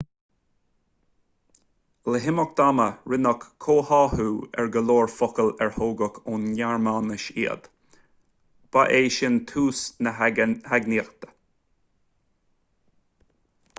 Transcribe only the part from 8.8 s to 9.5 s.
é sin